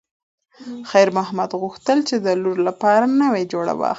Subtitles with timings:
[0.89, 3.89] خیر محمد غوښتل چې د لور لپاره نوې جوړه واخلي.